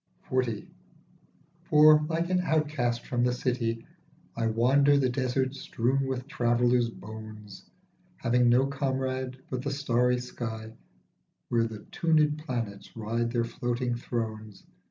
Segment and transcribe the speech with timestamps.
[0.29, 0.65] 44 XL.
[1.65, 3.85] FOR, like an outcast from the city,
[4.35, 7.63] I Wander the desert strewn with travellers' bones,
[8.17, 10.73] Having no comrade but the starry sky
[11.49, 14.63] Where the tuned planets ride their floating thrones.